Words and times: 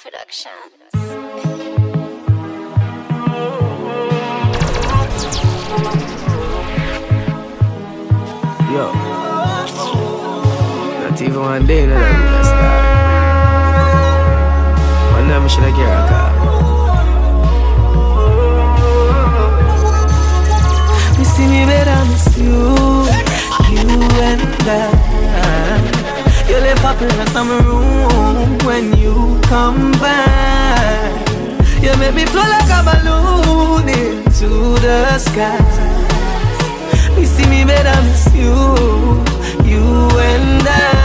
Productions. 0.00 0.94
Yo. 8.70 8.84
Not 11.02 11.20
even 11.20 11.40
one 11.40 11.66
day 11.66 11.86
that 11.86 11.98
I'm 11.98 12.22
gonna 12.22 12.44
start. 12.44 12.84
One 15.14 15.26
day 15.26 15.34
I'm 15.34 15.46
gonna 15.48 15.72
get 15.76 15.88
a 15.88 16.06
car. 16.08 16.30
You 21.18 21.24
see 21.24 21.46
me 21.48 21.60
better, 21.66 22.04
miss 22.10 22.26
you. 22.38 22.54
You 23.72 23.82
and 24.22 24.68
I. 24.70 24.97
You 26.68 26.74
left 26.74 26.84
up 26.84 27.00
in 27.00 27.26
some 27.28 27.48
room 27.64 28.58
when 28.66 28.94
you 28.98 29.40
come 29.44 29.90
back. 29.92 31.26
You 31.82 31.96
make 31.96 32.14
me 32.14 32.26
flow 32.26 32.42
like 32.42 32.68
a 32.68 32.82
balloon 32.84 33.88
into 33.88 34.78
the 34.78 35.16
sky. 35.16 35.56
You 37.18 37.24
see 37.24 37.48
me 37.48 37.64
better 37.64 37.98
miss 38.02 38.26
you, 38.34 38.52
you 39.66 40.10
and 40.20 40.68
I. 40.68 40.97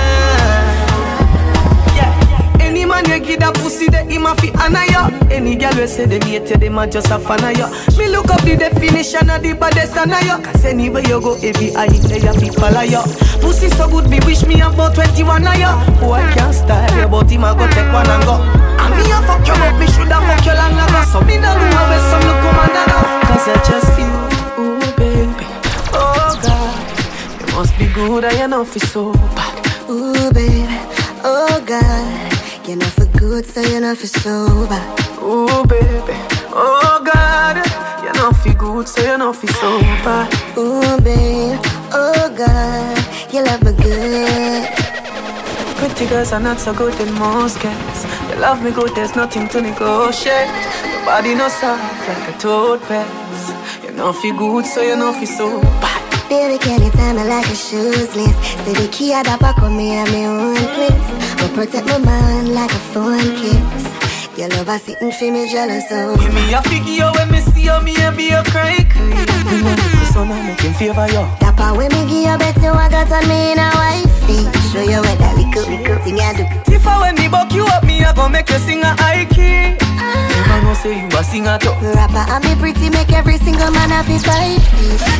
you 3.43 3.51
that 3.51 3.61
pussy, 3.61 3.87
that 3.89 4.09
him 4.09 4.25
a 4.25 4.35
fi 4.35 4.51
honor 4.63 4.85
ya. 4.87 5.09
Any 5.29 5.55
girl 5.55 5.75
we 5.75 5.87
say 5.87 6.05
them 6.05 6.21
hate 6.21 6.49
you, 6.49 6.57
them 6.57 6.77
a 6.77 6.87
just 6.87 7.11
a 7.11 7.19
fan 7.19 7.43
of 7.43 7.57
ya. 7.57 7.67
Me 7.97 8.07
look 8.07 8.29
up 8.31 8.41
the 8.41 8.55
definition 8.55 9.29
of 9.29 9.41
the 9.41 9.53
baddest 9.53 9.97
of 9.97 10.07
ya. 10.07 10.39
Cause 10.41 10.65
anywhere 10.65 11.03
you 11.03 11.19
go, 11.19 11.35
every 11.35 11.75
eye 11.75 11.87
there 12.07 12.23
you 12.23 12.33
fi 12.39 12.49
follow 12.55 12.81
ya. 12.81 13.03
Pussy 13.41 13.69
so 13.69 13.89
good, 13.89 14.09
me 14.09 14.19
wish 14.25 14.45
me 14.45 14.61
about 14.61 14.95
21 14.95 15.47
of 15.47 15.55
ya. 15.59 15.75
Boy 15.99 16.23
can't 16.33 16.55
style 16.55 16.87
you, 16.95 17.07
but 17.07 17.29
him 17.29 17.43
a 17.43 17.51
go 17.55 17.67
take 17.67 17.91
one 17.91 18.07
and 18.07 18.23
go. 18.23 18.39
And 18.79 18.91
me 18.95 19.03
a 19.11 19.19
fuck 19.27 19.43
you 19.47 19.53
up, 19.53 19.75
me 19.79 19.87
shoulda 19.91 20.19
fuck 20.23 20.45
you 20.45 20.55
long 20.55 20.79
ago. 20.79 21.01
So 21.11 21.19
me 21.27 21.35
no 21.37 21.51
know 21.51 21.83
where 21.91 22.03
some 22.07 22.23
look 22.23 22.39
come 22.39 22.59
and 22.63 22.87
go. 22.87 22.99
Cause 23.27 23.47
I 23.51 23.55
just 23.67 23.93
you, 23.99 24.11
ooh 24.61 24.79
baby. 24.95 25.45
Oh 25.91 26.31
God, 26.39 26.79
you 27.39 27.47
must 27.55 27.73
be 27.77 27.87
good, 27.91 28.23
I 28.25 28.47
know 28.47 28.63
for 28.63 28.79
so 28.79 29.11
bad. 29.35 29.51
Ooh, 29.89 30.31
baby, 30.31 30.65
oh 31.23 31.61
God, 31.67 32.32
you're 32.67 32.77
not 32.77 32.91
for 32.91 33.05
good, 33.17 33.45
so 33.45 33.61
you're 33.61 33.81
not 33.81 33.97
for 33.97 34.07
sober. 34.07 34.81
Ooh, 35.21 35.65
baby, 35.67 36.15
oh 36.53 37.01
God, 37.03 37.57
you 38.03 38.11
know 38.13 38.31
feel 38.31 38.53
good, 38.53 38.87
so 38.87 39.01
you 39.01 39.17
know 39.17 39.33
feel 39.33 39.53
so 39.53 39.79
bad. 40.03 40.31
Ooh, 40.57 41.01
babe, 41.01 41.59
oh 41.91 42.33
God, 42.35 43.33
you 43.33 43.43
love 43.43 43.63
me 43.63 43.71
good. 43.83 44.69
Pretty 45.77 46.05
girls 46.07 46.31
are 46.31 46.39
not 46.39 46.59
so 46.59 46.73
good 46.73 46.97
in 47.01 47.13
most 47.15 47.59
cases. 47.59 48.05
You 48.29 48.35
love 48.39 48.63
me 48.63 48.71
good, 48.71 48.95
there's 48.95 49.15
nothing 49.15 49.47
to 49.49 49.61
negotiate. 49.61 50.47
Your 50.85 51.05
body 51.05 51.35
no 51.35 51.49
soft 51.49 52.07
like 52.07 52.35
a 52.35 52.39
toad 52.39 52.81
pass. 52.83 53.83
You 53.83 53.91
know 53.91 54.13
feel 54.13 54.37
good, 54.37 54.65
so 54.65 54.81
you 54.81 54.95
know 54.95 55.11
feel 55.13 55.27
so 55.27 55.61
bad. 55.61 55.92
Baby, 56.33 56.57
can 56.57 56.81
you 56.81 56.89
tell 56.89 57.13
me 57.13 57.23
like 57.25 57.45
a 57.45 57.53
shoes 57.53 58.15
list? 58.15 58.33
Say 58.65 58.73
the 58.73 58.89
key 58.91 59.13
at 59.13 59.21
the 59.29 59.37
back 59.37 59.61
of 59.61 59.71
me 59.71 59.93
at 59.93 60.09
my 60.09 60.25
own 60.25 60.55
place. 60.73 61.07
But 61.37 61.53
protect 61.53 61.85
my 61.85 61.99
mind 61.99 62.55
like 62.55 62.71
a 62.71 62.81
phone 62.89 63.21
kiss. 63.37 63.85
Your 64.35 64.49
love 64.49 64.67
is 64.69 64.81
sitting 64.81 65.11
for 65.11 65.29
me 65.31 65.47
jealous 65.47 65.85
of. 65.91 66.19
Give 66.19 66.33
me 66.33 66.51
a 66.51 66.61
figure 66.63 67.11
when 67.13 67.29
me 67.29 67.39
see 67.39 67.69
you, 67.69 67.79
me 67.81 67.93
and 68.01 68.17
be 68.17 68.31
a 68.31 68.43
cry. 68.45 68.81
You 68.81 69.61
know 69.61 69.75
the 69.77 70.09
sun 70.11 70.31
I 70.31 70.41
make 70.41 70.59
him 70.59 70.73
favor 70.73 71.05
you. 71.05 71.23
That 71.37 71.53
part 71.55 71.77
when 71.77 71.91
me 71.91 72.01
give 72.09 72.25
you 72.25 72.37
bet 72.41 72.57
you 72.57 72.71
I 72.73 72.89
got 72.89 73.11
on 73.11 73.29
me 73.29 73.51
in 73.51 73.59
a 73.59 73.69
wifey. 73.77 74.22
Say 80.83 80.99
you 80.99 81.07
a 81.07 81.23
singer 81.23 81.57
too. 81.57 81.71
Rapper 81.95 82.27
and 82.27 82.43
me 82.43 82.53
pretty 82.59 82.89
make 82.91 83.11
every 83.15 83.37
single 83.39 83.71
man 83.71 83.89
have 83.89 84.05
his 84.05 84.21
feet. 84.27 84.59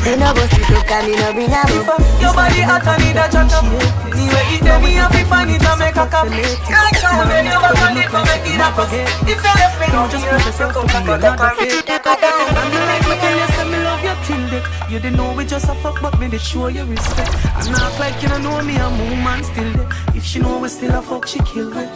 Me 0.04 0.20
no 0.20 0.36
go 0.36 0.44
sit 0.52 0.68
up 0.76 0.92
and 0.92 1.08
me 1.08 1.16
no 1.16 1.32
bring 1.32 1.56
a 1.56 1.64
book. 1.72 1.88
Your 2.20 2.36
body 2.36 2.62
hot 2.68 2.84
and 2.84 3.00
need 3.00 3.16
a 3.16 3.26
jack 3.32 3.48
up. 3.56 3.64
Anyway, 4.12 4.46
it 4.52 4.62
then 4.62 4.84
me 4.84 5.00
have 5.00 5.12
to 5.16 5.24
find 5.24 5.50
it 5.50 5.64
and 5.64 5.80
make 5.80 5.96
a 5.96 6.06
cup. 6.06 6.28
Can't 6.28 6.96
show 7.00 7.16
me 7.24 7.48
never 7.48 7.72
turn 7.80 7.96
it 7.96 8.12
but 8.12 8.28
make 8.28 8.44
it 8.44 8.60
happen. 8.60 8.92
If 9.24 9.40
you 9.40 9.54
left 9.56 9.80
me, 9.80 9.88
now 9.88 10.12
just 10.12 10.28
put 10.28 10.44
yourself 10.44 10.76
to 10.76 10.84
be 10.84 11.12
another 11.16 11.56
fit. 11.56 11.88
And 11.88 12.70
you 12.76 12.82
like 12.84 13.06
me 13.08 13.16
tell 13.24 13.36
you 13.40 13.48
say 13.56 13.66
me 13.72 13.80
love 13.88 14.04
you 14.04 14.16
till 14.28 14.44
dick. 14.52 14.66
You 14.92 15.00
didn't 15.00 15.16
know 15.16 15.32
we 15.32 15.46
just 15.46 15.72
a 15.72 15.76
fuck, 15.80 16.02
but 16.02 16.20
me 16.20 16.28
did 16.28 16.42
show 16.42 16.68
you 16.68 16.84
respect. 16.84 17.32
And 17.64 17.72
act 17.80 18.00
like 18.04 18.22
you 18.22 18.28
don't 18.28 18.44
know 18.44 18.62
me, 18.62 18.76
I'm 18.76 19.00
woman 19.00 19.44
still 19.48 19.72
there. 19.80 19.90
If 20.14 20.26
she 20.26 20.40
know 20.40 20.60
we 20.60 20.68
still 20.68 20.94
a 20.94 21.02
fuck, 21.02 21.26
she 21.26 21.40
kill 21.40 21.72
me. 21.72 21.88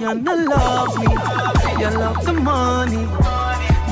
You 0.00 0.14
no 0.14 0.34
love 0.34 0.96
me, 0.98 1.12
you 1.80 1.90
love 1.90 2.24
the 2.24 2.32
money. 2.32 3.02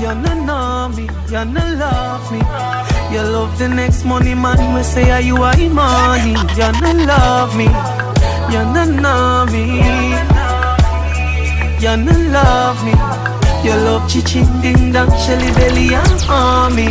You 0.01 0.15
no 0.15 0.35
know 0.35 0.89
me, 0.97 1.05
you 1.29 1.45
no 1.45 1.75
love 1.77 2.33
me. 2.33 2.39
You 3.13 3.23
love 3.23 3.59
the 3.59 3.69
next 3.69 4.05
money 4.05 4.35
man, 4.35 4.75
we 4.75 4.83
say 4.83 5.11
are 5.11 5.21
you 5.21 5.37
are 5.43 5.59
in 5.61 5.75
money. 5.75 6.31
You 6.57 6.73
no 6.81 6.93
love 7.05 7.57
me, 7.57 7.65
you 8.53 8.65
no 8.75 8.85
know 8.85 9.47
me. 9.53 9.65
You 11.81 11.97
no 11.97 12.13
love 12.33 12.83
me. 12.85 12.93
You 13.65 13.75
love 13.77 14.11
chichin 14.11 14.47
ding 14.63 14.93
dong, 14.93 15.11
shelly 15.25 15.53
belly 15.53 15.95
and 15.95 16.23
army. 16.29 16.89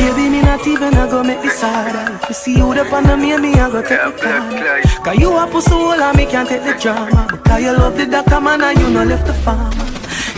Baby, 0.00 0.30
me 0.30 0.40
not 0.40 0.66
even 0.66 0.96
a 0.96 1.06
go 1.06 1.22
make 1.22 1.42
this 1.42 1.60
sad 1.60 2.22
If 2.22 2.28
you 2.30 2.34
see 2.34 2.56
you 2.56 2.72
up 2.72 2.90
on 2.90 3.20
me, 3.20 3.36
me 3.36 3.52
I 3.52 3.68
go 3.68 3.82
take 3.82 4.00
the 4.00 4.12
corner. 4.16 4.80
Cause 5.04 5.18
you 5.20 5.36
a 5.36 5.46
pussy 5.46 5.70
hole 5.72 5.92
and 5.92 6.16
me 6.16 6.24
can't 6.24 6.48
take 6.48 6.64
the 6.64 6.72
drama. 6.80 7.28
Because 7.30 7.60
you 7.62 7.72
love 7.72 7.98
the 7.98 8.06
doctor 8.06 8.40
man 8.40 8.62
and 8.62 8.80
you 8.80 8.88
no 8.88 9.04
left 9.04 9.26
the 9.26 9.34
farmer. 9.34 9.70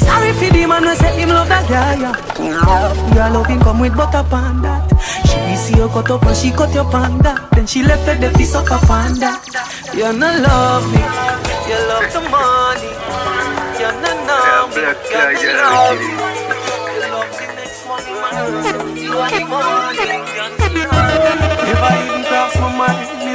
Sorry 0.02 0.32
for 0.32 0.50
the 0.52 0.66
man 0.66 0.82
who 0.82 0.94
said 0.96 1.14
him 1.16 1.28
love 1.28 1.48
that 1.48 1.68
guy. 1.70 1.94
Yeah. 1.94 3.14
Your 3.14 3.30
loving 3.30 3.60
come 3.60 3.78
with 3.78 3.96
butter 3.96 4.26
pan 4.28 4.62
that. 4.62 4.82
She 5.30 5.38
be 5.46 5.54
see 5.54 5.76
you 5.78 5.88
cut 5.94 6.10
up 6.10 6.26
and 6.26 6.36
she 6.36 6.50
cut 6.50 6.74
your 6.74 6.90
panda. 6.90 7.48
Then 7.52 7.68
she 7.68 7.84
left 7.84 8.08
it 8.08 8.20
the 8.20 8.36
piece 8.36 8.56
of 8.56 8.66
a 8.66 8.78
panda. 8.90 9.38
You 9.94 10.10
no 10.12 10.26
love 10.42 10.90
me, 10.90 11.02
you 11.70 11.78
love 11.86 12.10
the 12.10 12.22
money. 12.34 12.90
You 13.78 13.90
no 14.02 14.10
know 14.26 14.66
me, 14.74 14.82
you 15.38 15.54
no 15.54 15.62
love 15.62 16.00
me. 16.00 16.41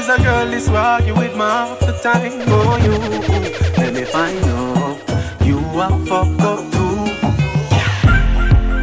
Is 0.08 0.22
a 0.22 0.24
girl 0.24 0.46
this 0.50 0.68
who 0.70 0.76
argue 0.76 1.14
with 1.16 1.34
me 1.34 1.40
half 1.40 1.82
the 1.82 1.92
time. 2.02 2.32
Oh, 2.48 2.78
you, 2.78 2.92
let 3.78 3.94
me 3.94 4.06
find 4.06 4.42
out. 4.46 5.46
You 5.46 5.58
are 5.58 6.00
fucked 6.06 6.40
up 6.40 6.60
too. 6.72 7.28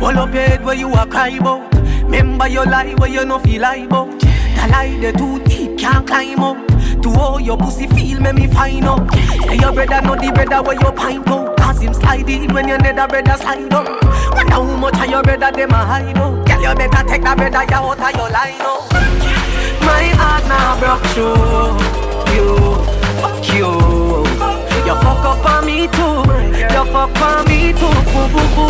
Hold 0.05 0.17
up 0.17 0.35
your 0.35 0.43
head 0.43 0.63
where 0.63 0.75
you 0.75 0.93
are 0.93 1.07
cry 1.07 1.29
about. 1.29 1.73
Remember 2.03 2.47
your 2.47 2.67
lie 2.67 2.93
where 2.99 3.09
you 3.09 3.25
no 3.25 3.39
feel 3.39 3.63
lie 3.63 3.87
about. 3.87 4.21
The 4.21 4.69
lie 4.71 4.99
the 5.01 5.13
too 5.17 5.43
deep 5.45 5.79
can't 5.79 6.07
climb 6.07 6.41
up. 6.41 6.59
To 7.03 7.09
all 7.19 7.41
your 7.41 7.57
pussy 7.57 7.87
feel 7.87 8.21
make 8.21 8.35
me 8.35 8.47
find 8.47 8.85
out. 8.85 9.11
Say 9.47 9.57
your 9.57 9.73
brother 9.73 10.03
not 10.03 10.21
the 10.21 10.31
brother 10.31 10.63
where 10.63 10.79
you 10.79 10.93
pint 10.93 11.27
out. 11.29 11.57
Cause 11.57 11.81
him 11.81 11.95
slide 11.95 12.29
in 12.29 12.53
when 12.53 12.69
your 12.69 12.77
nether 12.77 13.09
brother 13.09 13.39
slide 13.39 13.73
up. 13.73 13.87
Wonder 14.35 14.53
how 14.53 14.63
much 14.77 15.01
of 15.01 15.07
your 15.07 15.23
brother 15.23 15.51
them 15.53 15.71
a 15.71 15.87
hide 15.87 16.19
out. 16.19 16.47
Girl 16.47 16.61
you 16.61 16.75
better 16.75 17.09
take 17.09 17.23
that 17.23 17.39
brother 17.39 17.65
you 17.65 17.77
out 17.77 17.99
of 17.99 18.15
your 18.15 18.29
line 18.29 18.61
out. 18.61 19.54
My 19.91 20.05
heart 20.21 20.45
now 20.49 20.79
broke 20.81 21.07
through 21.13 21.77
you. 22.35 22.49
Fuck 23.23 23.45
you. 23.55 23.71
You 24.87 24.95
fuck 25.05 25.25
up 25.33 25.45
on 25.47 25.67
me 25.67 25.87
too. 25.97 26.17
You 26.75 26.85
fuck 26.93 27.21
on 27.21 27.45
me 27.49 27.73
too. 27.73 27.95
Boo, 28.13 28.29
boo, 28.33 28.47
boo. 28.57 28.69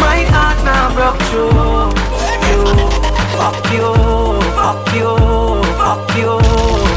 My 0.00 0.20
heart 0.34 0.58
now 0.64 0.94
broke 0.96 1.22
through 1.30 1.92
you. 2.48 2.60
Fuck 3.38 3.66
you. 3.72 3.90
Fuck 4.58 4.94
you. 4.94 5.12
Fuck 5.80 6.16
you. 6.16 6.32
You 6.82 6.91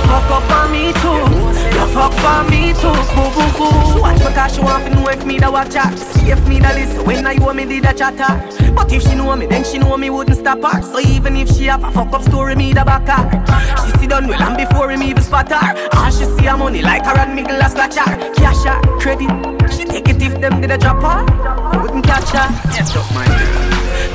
fuck 0.00 0.30
up 0.30 0.50
on 0.50 0.72
me 0.72 0.92
too. 1.00 1.54
You 1.74 1.86
fuck 1.94 2.14
on 2.24 2.50
me 2.50 2.72
too. 2.74 2.92
Boo, 3.14 3.30
boo, 3.34 3.50
boo. 3.58 4.00
Watch 4.00 4.18
me 4.18 4.34
cause 4.34 4.54
she 4.54 4.60
want 4.60 4.84
to 4.84 4.90
know 4.94 5.08
if 5.08 5.24
me 5.24 5.38
da 5.38 5.50
watch 5.50 5.74
her. 5.74 5.96
See 5.96 6.30
if 6.30 6.46
me 6.48 6.58
da 6.60 6.70
listen 6.72 7.04
when 7.04 7.26
I 7.26 7.34
want 7.38 7.56
me 7.56 7.64
did 7.64 7.84
a 7.84 7.94
chatter. 7.94 8.32
But 8.74 8.92
if 8.92 9.02
she 9.02 9.14
know 9.14 9.34
me, 9.36 9.46
then 9.46 9.64
she 9.64 9.78
know 9.78 9.96
me 9.96 10.10
wouldn't 10.10 10.38
stop 10.38 10.62
her. 10.62 10.82
So 10.82 11.00
even 11.00 11.36
if 11.36 11.48
she 11.48 11.64
have 11.64 11.84
a 11.84 11.90
fuck 11.90 12.12
up 12.12 12.22
story, 12.22 12.54
me 12.54 12.72
da 12.72 12.84
back 12.84 13.06
her. 13.08 13.84
She 13.84 13.98
see 13.98 14.06
done 14.06 14.26
well 14.26 14.42
and 14.42 14.56
before 14.56 14.90
him 14.90 15.02
even 15.02 15.22
spot 15.22 15.50
her. 15.50 15.88
All 15.96 16.10
she 16.10 16.24
see 16.24 16.46
her 16.46 16.56
money 16.56 16.82
like 16.82 17.04
her 17.04 17.18
and 17.18 17.34
Miguel 17.34 17.60
a 17.60 17.68
scratch 17.68 17.96
her. 17.96 18.34
Cash 18.34 18.64
her, 18.64 18.80
credit. 18.98 19.30
She 19.72 19.84
take 19.84 20.08
it 20.08 20.22
if 20.22 20.40
them 20.40 20.60
did 20.60 20.70
a 20.70 20.78
drop 20.78 21.02
her. 21.02 21.80
Wouldn't 21.80 22.04
catch 22.04 22.30
her. 22.30 22.48
Yes, 22.74 22.96
up 22.96 23.10
my 23.14 23.26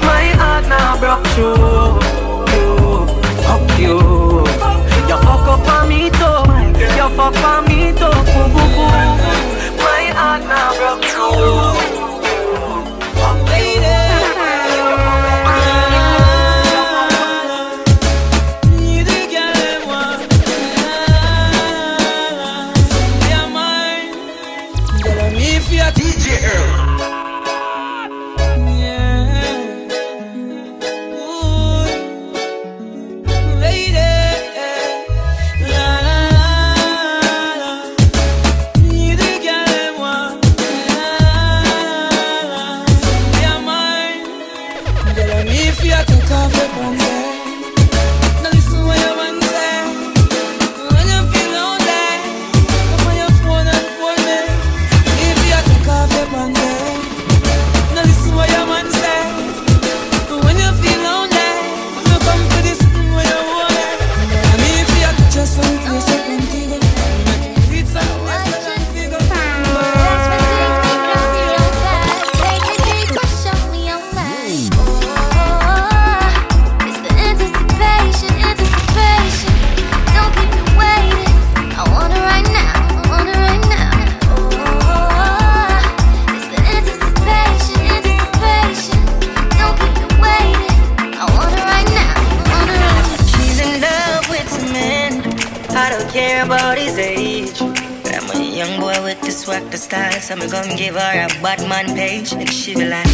My 0.02 0.26
heart 0.40 0.68
now 0.68 1.00
broke 1.00 1.26
through. 1.34 2.00
You, 2.54 3.08
fuck 3.44 3.80
you. 3.80 4.30
You 4.50 4.59
tu 45.90 46.06
tout 46.06 46.34
en 46.34 46.50
fait. 46.50 47.39
About 96.50 96.80
his 96.80 96.98
age. 96.98 97.62
I'm 97.62 98.28
a 98.36 98.42
young 98.44 98.80
boy 98.80 98.98
with 99.04 99.22
the 99.22 99.30
swag, 99.30 99.70
the 99.70 99.78
style, 99.78 100.20
so 100.20 100.36
me 100.36 100.50
gon' 100.50 100.76
give 100.76 100.96
her 100.96 101.26
a 101.26 101.28
bad 101.44 101.62
man 101.70 101.96
page, 101.96 102.34
and 102.34 102.50
she 102.50 102.74
be 102.74 102.86
like, 102.86 103.06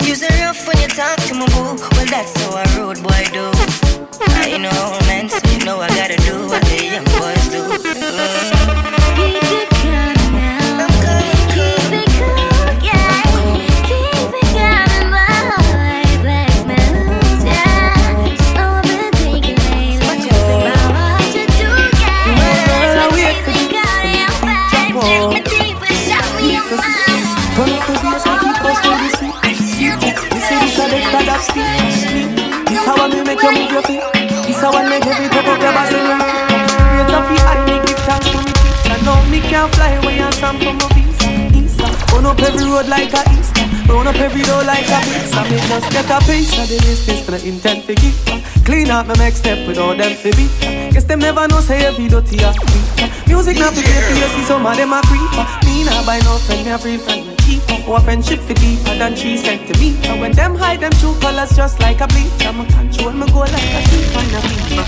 Use 0.00 0.22
it 0.22 0.32
rough 0.40 0.66
when 0.66 0.78
you 0.80 0.88
talk 0.88 1.18
to 1.28 1.34
my 1.34 1.44
boo. 1.52 1.76
Well, 1.92 2.06
that's 2.06 2.32
how 2.40 2.56
a 2.56 2.64
road 2.80 3.02
boy 3.02 3.24
do. 3.36 3.50
I 4.40 4.56
know, 4.56 4.98
man, 5.06 5.28
so 5.28 5.38
you 5.52 5.66
know 5.66 5.80
I 5.80 5.88
gotta 5.88 6.16
do 6.16 6.46
what 6.48 6.62
the 6.62 6.78
young 6.92 7.04
boys 7.20 7.46
do. 7.52 7.60
Mm. 9.70 9.75
This 31.54 32.82
how 32.84 32.96
I 32.98 33.08
make 33.22 33.42
you 33.42 33.52
move 33.52 33.70
your 33.70 33.82
feet. 33.82 34.02
This 34.46 34.60
how 34.60 34.72
I 34.72 34.88
make 34.88 35.06
every 35.06 35.28
pop 35.28 35.46
up 35.46 35.60
your 35.60 35.72
body. 35.72 35.94
Create 35.94 37.14
a 37.14 37.20
fee, 37.28 37.40
I 37.44 37.54
make 37.66 37.86
give 37.86 38.00
thanks 38.02 38.26
to 38.30 38.38
me 38.38 38.52
teacher. 38.52 38.98
Now 39.04 39.22
me 39.30 39.40
can 39.40 39.70
fly 39.72 39.94
away 40.02 40.18
and 40.18 40.34
for 40.34 40.52
my 40.52 40.86
visa. 41.52 41.86
Run 42.12 42.26
up 42.26 42.40
every 42.40 42.64
road 42.64 42.88
like 42.88 43.12
a 43.14 43.22
Easter. 43.30 43.66
Run 43.92 44.06
up 44.06 44.16
every 44.16 44.42
door 44.42 44.64
like 44.64 44.88
a 44.88 44.98
pizza. 45.06 45.42
Me 45.46 45.58
just 45.70 45.90
get 45.92 46.10
a 46.10 46.18
piece 46.26 46.50
of 46.58 46.66
the 46.68 46.78
business, 46.82 47.24
but 47.26 47.34
I 47.38 47.46
intend 47.46 47.86
to 47.86 47.94
give. 47.94 48.16
Clean 48.64 48.90
up 48.90 49.06
my 49.06 49.14
next 49.14 49.38
step 49.38 49.66
without 49.68 49.98
them 49.98 50.16
to 50.16 50.30
be. 50.36 50.48
Guess 50.90 51.04
them 51.04 51.20
never 51.20 51.46
know 51.46 51.60
say 51.60 51.84
every 51.86 52.08
dirty 52.08 52.42
a 52.42 52.50
Music 53.28 53.58
not 53.58 53.74
to 53.74 53.82
play 53.82 54.00
for 54.02 54.14
you, 54.14 54.28
see 54.34 54.44
some 54.44 54.66
of 54.66 54.76
them 54.76 54.92
a 54.92 55.00
creeper. 55.06 55.46
Me 55.66 55.84
not 55.84 56.06
buy 56.06 56.18
no 56.20 56.38
friend, 56.38 56.64
me 56.64 56.72
a 56.72 56.78
free 56.78 56.98
friend 56.98 57.25
cheaper. 57.46 57.78
Our 57.90 58.00
friendship 58.00 58.40
for 58.40 58.54
deeper 58.54 58.94
than 58.98 59.14
three 59.14 59.36
centimeters. 59.36 60.06
And 60.06 60.20
when 60.20 60.32
them 60.32 60.54
hide 60.56 60.80
them 60.80 60.92
true 61.00 61.14
colors 61.20 61.54
just 61.56 61.80
like 61.80 62.00
a 62.00 62.08
bleach, 62.08 62.44
I'ma 62.44 62.64
control 62.64 63.12
my 63.12 63.26
goal 63.30 63.46
like 63.56 63.72
a 63.78 63.82
team 63.88 64.16
on 64.18 64.26
a 64.38 64.40
FIFA. 64.48 64.84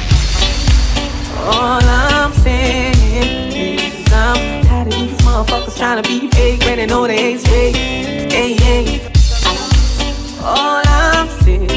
All 1.55 1.81
I'm 1.85 2.33
saying 2.33 2.97
is 3.15 4.13
I'm 4.13 4.65
tired 4.65 4.89
of 4.89 4.95
these 4.95 5.19
motherfuckers 5.27 5.77
trying 5.79 6.03
to 6.03 6.09
be 6.09 6.29
fake 6.29 6.61
when 6.67 6.77
they 6.79 6.87
know 6.87 7.07
they 7.07 7.19
ain't 7.31 7.41
straight. 7.41 7.77
Hey, 7.77 8.53
hey. 8.55 8.85
All 10.43 10.83
I'm 10.87 11.29
saying 11.43 11.71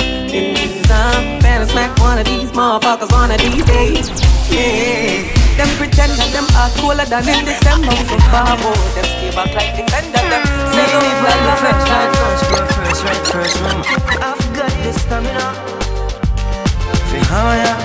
is 0.00 0.90
I'm 0.90 1.40
better 1.40 1.66
smack 1.66 1.98
one 1.98 2.18
of 2.18 2.24
these 2.24 2.50
motherfuckers 2.52 3.12
one 3.12 3.30
of 3.30 3.38
these 3.38 3.64
days. 3.64 4.08
Yeah. 4.50 5.31
Them 5.56 5.68
pretend 5.76 6.12
that 6.16 6.32
them 6.32 6.48
are 6.56 6.72
cooler 6.80 7.04
than 7.04 7.28
in 7.28 7.44
December. 7.44 7.92
So 8.08 8.16
far 8.32 8.56
more, 8.56 8.72
them 8.96 9.04
stay 9.04 9.28
back 9.36 9.52
like 9.52 9.76
defender. 9.76 10.16
Them 10.16 10.42
say 10.72 10.88
you 10.88 10.96
ain't 10.96 11.20
like 11.20 11.42
the 11.44 11.54
French, 11.60 11.84
right 11.92 12.08
first, 12.16 12.48
right 12.48 12.68
first, 12.72 13.00
right 13.04 13.24
first, 13.28 13.56
mama. 13.60 13.84
I've 14.16 14.40
got 14.56 14.72
the 14.80 14.92
stamina. 14.96 15.46
Free 17.12 17.24
how 17.28 17.52
ya? 17.52 17.76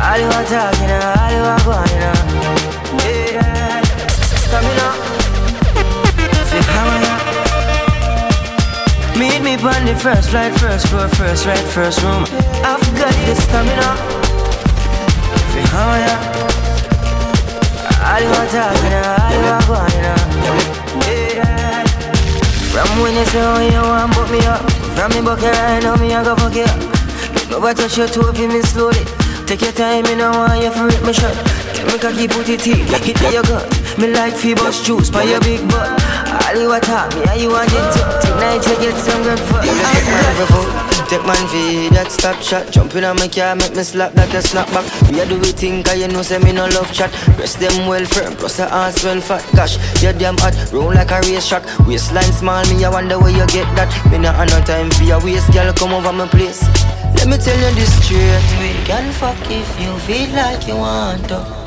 All 0.00 0.16
you 0.16 0.32
are 0.32 0.46
talking, 0.48 0.88
all 0.96 1.28
you 1.28 1.44
are 1.44 1.60
going, 1.60 1.92
yeah. 2.00 2.16
Stamina. 4.16 4.88
Free 6.48 6.64
how 6.72 6.88
ya? 7.04 7.14
Meet 9.20 9.44
me 9.44 9.60
on 9.60 9.84
the 9.84 9.94
first 10.00 10.30
flight, 10.30 10.56
first 10.58 10.88
floor, 10.88 11.08
first 11.20 11.44
right, 11.44 11.66
first 11.68 12.00
room. 12.02 12.24
I've 12.64 12.80
got 12.96 13.12
the 13.28 13.34
stamina 13.36 14.31
fi 15.52 15.60
higher. 15.68 16.18
All 18.02 18.20
you 18.20 18.30
want 18.32 18.50
talking, 18.50 18.96
all 18.96 19.32
you 19.32 19.40
want 19.44 19.64
going, 19.68 19.96
yeah. 20.00 20.16
From 22.72 22.88
when 23.02 23.14
you 23.14 23.24
say 23.26 23.44
oh 23.44 23.60
you 23.60 23.82
want 23.84 24.12
put 24.16 24.30
me 24.32 24.40
up, 24.48 24.64
from 24.96 25.12
me 25.12 25.20
bucket 25.20 25.52
right 25.52 25.82
now 25.82 25.96
me 25.96 26.14
I 26.14 26.24
go 26.24 26.34
fuck 26.36 26.56
you 26.56 26.64
up. 26.64 26.80
Nobody 27.50 27.82
touch 27.82 27.98
your 27.98 28.08
toe 28.08 28.32
for 28.32 28.48
me 28.48 28.62
slowly. 28.62 29.04
Take 29.46 29.60
your 29.60 29.72
time, 29.72 30.04
me 30.04 30.14
no 30.16 30.30
want 30.30 30.62
you 30.62 30.72
for 30.72 30.86
rip 30.88 31.04
me 31.04 31.12
shot. 31.12 31.36
Tell 31.76 31.86
me 31.86 31.98
cocky 31.98 32.26
put 32.28 32.48
it 32.48 32.66
in, 32.66 32.88
hit 32.88 33.20
your 33.32 33.42
gut. 33.44 33.68
Me 33.98 34.08
like 34.08 34.32
bust 34.56 34.84
juice 34.84 35.10
by 35.10 35.24
your 35.24 35.40
big 35.40 35.60
butt. 35.68 35.92
All 36.48 36.56
you 36.56 36.68
want 36.68 36.84
talk 36.84 37.14
me, 37.14 37.26
how 37.26 37.34
you 37.34 37.50
want 37.50 37.68
it 37.68 37.92
to. 37.92 38.00
Tonight 38.24 38.64
you 38.66 38.76
get 38.80 38.96
some 38.96 39.22
good 39.22 39.38
fuck. 39.38 40.91
Take 41.12 41.26
man 41.26 41.46
feed 41.52 41.92
that 41.92 42.10
stop 42.10 42.40
shot 42.40 42.72
Jumping 42.72 43.04
on 43.04 43.16
my 43.16 43.28
car 43.28 43.54
make 43.54 43.76
me 43.76 43.82
slap 43.82 44.12
that 44.16 44.32
a 44.32 44.40
snapback. 44.40 44.88
We 45.12 45.20
do 45.28 45.36
we 45.44 45.52
think 45.52 45.84
cause 45.84 46.00
you 46.00 46.08
know 46.08 46.22
say 46.22 46.38
me 46.38 46.52
no 46.52 46.64
love 46.72 46.90
chat. 46.90 47.12
Rest 47.36 47.60
them 47.60 47.86
well 47.86 48.06
firm 48.06 48.32
plus 48.32 48.56
the 48.56 48.64
ass 48.72 49.04
well 49.04 49.20
fat. 49.20 49.44
Gosh, 49.54 49.76
you 50.02 50.14
damn 50.14 50.38
hot, 50.38 50.56
roll 50.72 50.88
like 50.88 51.10
a 51.10 51.20
race 51.28 51.46
track 51.46 51.68
Waistline 51.86 52.32
small, 52.32 52.64
me 52.72 52.82
I 52.82 52.88
wonder 52.88 53.18
where 53.18 53.28
you 53.28 53.46
get 53.52 53.68
that. 53.76 53.92
Me 54.10 54.16
not 54.16 54.36
have 54.36 54.48
no 54.48 54.64
time 54.64 54.88
for 54.88 55.04
your 55.04 55.20
waist, 55.20 55.52
girl 55.52 55.70
come 55.74 55.92
over 55.92 56.14
my 56.16 56.26
place. 56.28 56.64
Let 57.20 57.28
me 57.28 57.36
tell 57.36 57.60
you 57.60 57.74
this 57.76 57.92
straight. 58.00 58.48
We 58.56 58.72
can 58.88 59.12
fuck 59.12 59.36
if 59.52 59.68
you 59.76 59.92
feel 60.08 60.32
like 60.32 60.66
you 60.66 60.76
want 60.76 61.28
to 61.28 61.61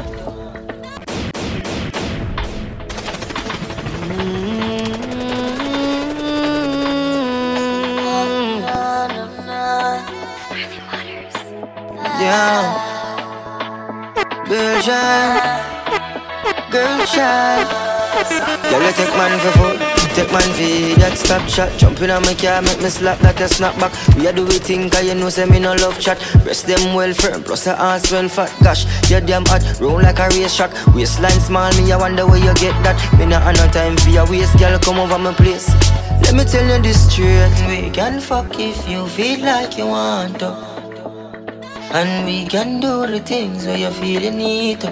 Yeah. 12.25 12.65
Girl 14.49 14.81
shine, 14.81 15.37
girl 16.71 17.05
shine. 17.05 17.67
Girl, 18.69 18.81
you 18.81 18.93
take 18.93 19.13
man 19.13 19.39
for 19.41 19.53
food, 19.59 19.77
take 20.15 20.31
man 20.33 20.49
for 20.57 20.99
that 21.01 21.17
stop 21.17 21.47
shot. 21.47 21.69
Jumping 21.77 22.09
on 22.09 22.23
my 22.23 22.33
car, 22.33 22.63
make 22.63 22.81
me 22.81 22.89
slap 22.89 23.21
like 23.21 23.39
a 23.41 23.43
snapback. 23.43 23.93
We 24.17 24.27
are 24.27 24.33
do 24.33 24.43
we 24.43 24.57
think, 24.57 24.93
cause 24.93 25.05
you 25.05 25.13
know, 25.13 25.29
say 25.29 25.45
me 25.45 25.59
no 25.59 25.73
love 25.75 25.99
chat. 25.99 26.17
Rest 26.43 26.65
them 26.65 26.95
well 26.95 27.13
firm, 27.13 27.43
plus 27.43 27.65
the 27.65 27.79
ass 27.79 28.11
well 28.11 28.27
fat. 28.27 28.51
Gosh, 28.63 28.85
you 29.11 29.21
damn 29.21 29.45
hot, 29.45 29.61
roll 29.79 30.01
like 30.01 30.17
a 30.17 30.27
race 30.29 30.55
track. 30.55 30.71
Waistline 30.95 31.39
small, 31.41 31.71
me 31.77 31.91
I 31.91 31.97
wonder 31.97 32.25
where 32.25 32.39
you 32.39 32.53
get 32.55 32.73
that. 32.81 32.97
Me 33.19 33.27
not 33.27 33.43
have 33.43 33.55
no 33.57 33.67
time 33.71 33.97
for 33.97 34.09
your 34.09 34.27
waist, 34.27 34.57
girl, 34.57 34.79
come 34.79 34.97
over 34.97 35.19
my 35.19 35.33
place. 35.33 35.69
Let 36.23 36.33
me 36.33 36.43
tell 36.43 36.65
you 36.65 36.81
this 36.81 37.11
straight. 37.11 37.53
We 37.67 37.91
can 37.91 38.19
fuck 38.19 38.59
if 38.59 38.87
you 38.89 39.05
feel 39.09 39.45
like 39.45 39.77
you 39.77 39.87
want 39.87 40.39
to. 40.39 40.74
And 41.91 42.25
we 42.25 42.45
can 42.45 42.79
do 42.79 43.07
the 43.07 43.19
things 43.19 43.65
where 43.65 43.77
you 43.77 43.89
feel 43.91 44.21
you 44.21 44.31
need 44.31 44.81
to. 44.81 44.89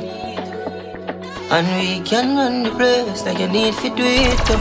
And 1.52 1.68
we 1.80 2.00
can 2.08 2.36
run 2.38 2.64
the 2.64 2.72
place 2.72 3.26
like 3.26 3.40
you 3.40 3.48
need 3.48 3.74
to 3.76 3.90
do 3.90 4.04
it 4.06 4.38
to. 4.48 4.56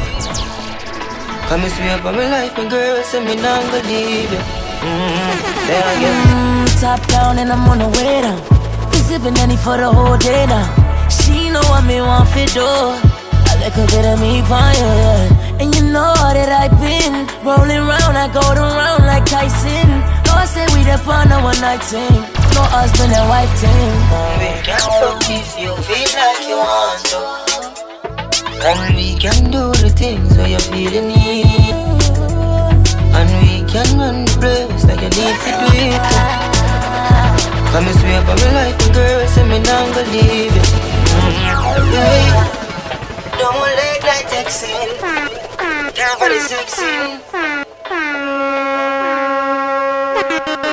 Come 1.48 1.62
and 1.62 1.72
swear 1.72 1.98
my 2.02 2.10
life, 2.10 2.56
my 2.56 2.68
girl, 2.68 3.02
say 3.04 3.24
me 3.24 3.36
not 3.36 3.62
gonna 3.70 3.88
leave 3.88 4.30
you. 4.32 4.42
Mm-hmm. 4.82 5.66
There 5.68 5.84
I 5.84 5.94
Mm, 6.02 6.80
top 6.80 7.06
down 7.08 7.38
and 7.38 7.52
I'm 7.52 7.68
on 7.68 7.78
the 7.78 7.88
way 7.98 8.22
down. 8.22 8.40
We 8.90 8.98
sipping 8.98 9.38
any 9.38 9.56
for 9.56 9.76
the 9.76 9.92
whole 9.92 10.18
day 10.18 10.46
now. 10.46 10.66
She 11.08 11.50
know 11.50 11.62
what 11.70 11.84
me 11.84 12.00
want 12.00 12.28
for 12.30 12.46
do. 12.52 12.66
A 13.64 13.70
bit 13.70 14.04
of 14.04 14.20
me 14.20 14.42
fire. 14.42 15.30
And 15.60 15.72
you 15.72 15.82
know 15.84 16.12
that 16.34 16.50
I've 16.50 16.74
been 16.82 17.30
rolling 17.46 17.86
round, 17.86 18.18
I 18.18 18.26
go 18.26 18.42
around 18.42 19.06
like 19.06 19.24
Tyson. 19.24 20.11
I 20.34 20.44
say 20.44 20.66
we 20.74 20.82
the 20.84 20.98
fun 20.98 21.30
a 21.32 21.38
one 21.42 21.60
night 21.60 21.82
thing. 21.82 22.14
No 22.54 22.62
husband 22.68 23.12
and 23.12 23.28
wife 23.28 23.52
thing. 23.60 23.92
We 24.40 24.50
can 24.66 24.80
fuck 25.00 25.22
if 25.30 25.58
you 25.58 25.72
feel 25.86 26.10
like 26.18 26.42
you 26.48 26.56
want 26.56 27.02
to. 27.10 27.20
And 28.62 28.94
we 28.94 29.16
can 29.18 29.50
do 29.50 29.72
the 29.82 29.90
things 29.90 30.36
where 30.36 30.48
you 30.48 30.58
feel 30.58 30.90
the 30.90 31.02
need. 31.02 31.74
And 33.18 33.30
we 33.42 33.64
can 33.70 33.88
run 33.98 34.24
the 34.24 34.34
place 34.38 34.84
like 34.86 35.02
you 35.02 35.10
need 35.10 35.36
to 35.44 35.50
do 35.58 35.66
it. 35.90 36.04
Come 37.72 37.86
and 37.88 37.98
swear 37.98 38.20
by 38.22 38.34
my 38.36 38.48
life, 38.52 38.78
and 38.84 38.94
girl, 38.94 39.26
say 39.28 39.44
me 39.48 39.58
gonna 39.64 40.02
leave 40.12 40.54
it. 40.54 40.68
No 43.40 43.46
more 43.52 43.72
late 43.80 44.02
night 44.04 44.26
texting. 44.28 44.92
Time 45.96 46.16
for 46.18 46.28
the 46.28 47.61
sexing. 50.32 50.62
on 50.66 50.71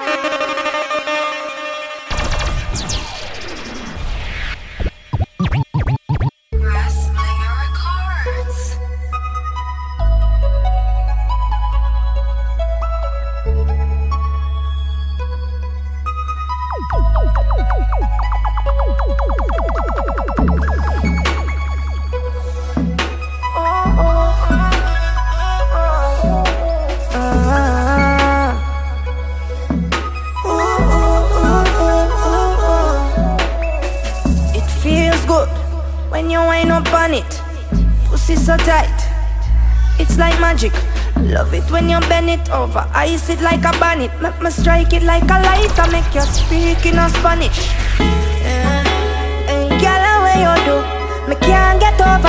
ice 43.00 43.30
it 43.30 43.42
like 43.42 43.64
a 43.64 43.72
bonnet. 43.80 44.12
Make 44.22 44.42
me 44.42 44.52
strike 44.52 44.94
it 44.94 45.04
like 45.04 45.24
a 45.24 45.40
light, 45.48 45.80
I 45.80 45.88
make 45.92 46.14
you 46.14 46.22
speak 46.22 46.86
in 46.86 47.00
a 47.00 47.08
Spanish. 47.10 47.72
Yeah. 48.00 48.84
Hey, 49.48 49.70
girl, 49.80 50.16
where 50.24 50.40
you 50.44 50.54
do? 50.68 50.78
Me 51.30 51.36
can't 51.40 51.80
get 51.80 52.00
over 52.02 52.29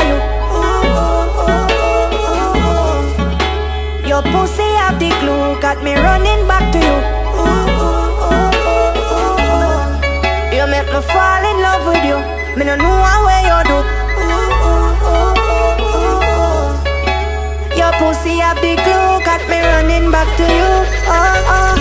to 20.36 20.44
you. 20.44 20.70
Oh, 21.08 21.52
oh. 21.54 21.74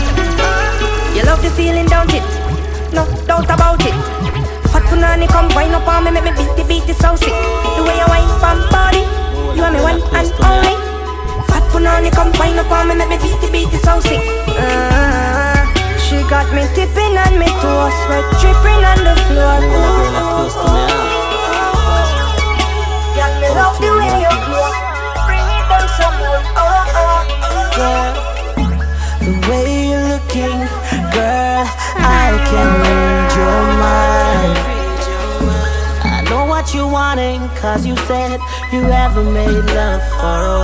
You 1.16 1.24
love 1.24 1.42
the 1.42 1.50
feeling, 1.52 1.86
don't 1.86 2.12
it? 2.14 2.24
No 2.94 3.06
doubt 3.28 3.50
about 3.50 3.82
it. 3.86 3.94
Fat 4.72 4.84
punani 4.90 5.28
come 5.28 5.50
wind 5.56 5.76
up 5.76 5.88
on 5.88 6.06
me, 6.06 6.12
make 6.12 6.24
me 6.24 6.32
beat 6.32 6.54
the 6.58 6.64
beat 6.66 6.88
is 6.90 6.98
so 6.98 7.16
sick. 7.16 7.34
The 7.76 7.84
way 7.84 7.98
you 7.98 8.08
wine 8.08 8.30
from 8.40 8.62
body, 8.70 9.04
you 9.56 9.64
are 9.64 9.72
me 9.72 9.82
one 9.82 10.02
and 10.16 10.32
only. 10.42 10.76
Fat 11.50 11.64
punani 11.72 12.12
come 12.12 12.32
wind 12.40 12.60
up 12.60 12.72
on 12.72 12.88
me, 12.88 12.96
make 12.96 13.10
me 13.10 13.18
beat 13.18 13.40
the 13.42 13.50
beat 13.52 13.74
is 13.74 13.82
so 13.82 14.00
sick. 14.00 14.22
Uh, 14.56 15.66
she 16.00 16.24
got 16.30 16.48
me 16.54 16.64
tipping 16.74 17.18
on 17.18 17.34
me 17.38 17.50
toes, 17.62 17.94
sweat 18.06 18.26
dripping 18.40 18.84
on 18.86 19.00
the 19.04 19.19
made 40.00 40.18
love 40.22 40.59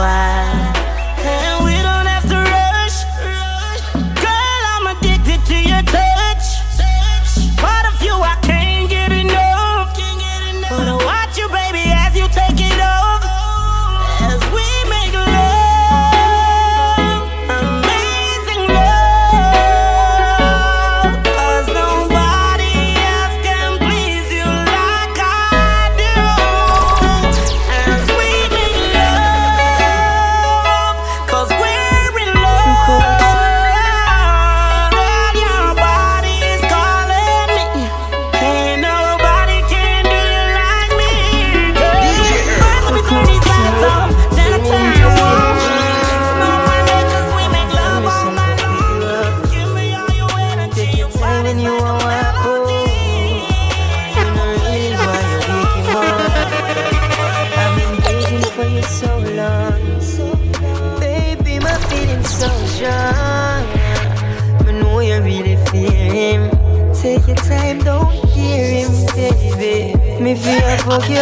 Take 67.06 67.28
your 67.28 67.36
time, 67.36 67.78
don't 67.84 68.12
hear 68.30 68.66
him, 68.82 69.06
baby. 69.14 69.94
Me 70.24 70.34
feel 70.34 70.78
fuck 70.78 71.08
you. 71.08 71.22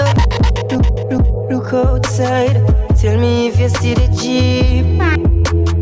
Look, 0.71 1.11
look, 1.11 1.51
look 1.51 1.73
outside. 1.73 2.55
Tell 2.95 3.19
me 3.19 3.47
if 3.47 3.59
you 3.59 3.67
see 3.67 3.93
the 3.93 4.07
jeep. 4.15 4.85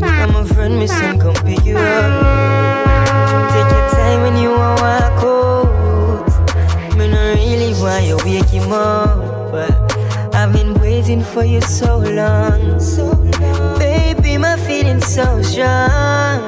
I'm 0.02 0.34
a 0.34 0.44
friend, 0.44 0.76
me 0.76 0.88
son, 0.88 1.20
come 1.20 1.34
pick 1.46 1.64
you 1.64 1.76
up. 1.76 2.12
Take 3.52 3.70
your 3.70 3.88
time 3.94 4.22
when 4.22 4.42
you 4.42 4.50
want 4.50 4.80
walk 4.80 5.22
out. 5.22 6.96
Me 6.96 7.06
not 7.06 7.36
really 7.36 7.72
want 7.80 8.04
you 8.04 8.16
wake 8.24 8.50
him 8.50 8.72
up. 8.72 9.52
but 9.52 9.70
I've 10.34 10.52
been 10.52 10.74
waiting 10.80 11.22
for 11.22 11.44
you 11.44 11.60
so 11.60 11.98
long. 11.98 12.80
So 12.80 13.04
long. 13.38 13.78
Baby, 13.78 14.36
my 14.36 14.56
feelings 14.56 15.06
so 15.06 15.40
strong. 15.42 16.42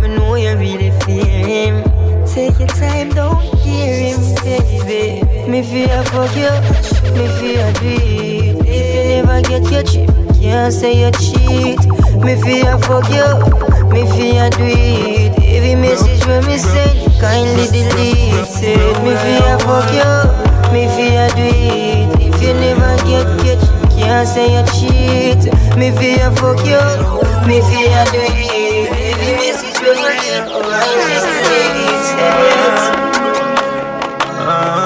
Me 0.00 0.16
know 0.16 0.34
you 0.36 0.56
really 0.56 0.92
feel 1.02 1.26
him. 1.26 1.83
Take 2.34 2.58
your 2.58 2.66
time, 2.66 3.10
don't 3.10 3.40
hear 3.60 4.10
him, 4.10 4.34
baby. 4.42 5.22
Me 5.48 5.62
feel 5.62 6.02
fuck 6.10 6.34
you, 6.34 6.50
me 7.14 7.28
do 7.30 7.62
it. 7.78 8.56
If 8.66 8.86
you 8.90 9.22
never 9.22 9.40
get 9.40 9.70
your 9.70 9.84
chip, 9.84 10.10
can't 10.42 10.74
say 10.74 11.04
you 11.04 11.12
cheat. 11.12 11.78
Me 12.18 12.34
feel 12.42 12.76
fuck 12.80 13.06
you, 13.08 13.22
me 13.86 14.02
feel 14.10 14.50
do 14.50 14.66
it. 14.66 15.38
Every 15.44 15.76
message 15.76 16.26
when 16.26 16.44
me 16.48 16.58
send, 16.58 16.98
kindly 17.20 17.66
delete 17.70 18.50
it. 18.66 18.98
Me 19.04 19.14
feel 19.14 19.58
fuck 19.62 19.86
you, 19.94 20.10
me 20.74 20.88
feel 20.90 21.28
do 21.38 21.46
it. 21.54 22.18
If 22.20 22.42
you 22.42 22.52
never 22.54 22.96
get 23.06 23.30
get, 23.44 23.60
can't 23.96 24.26
say 24.26 24.58
you 24.58 24.66
cheat. 24.74 25.54
Me 25.78 25.92
feel 25.92 26.34
fuck 26.34 26.58
you, 26.66 26.82
me 27.46 27.60
feel 27.60 28.04
do 28.10 28.18
it. 28.18 28.53
Uh, 34.46 34.48
uh, 34.48 34.84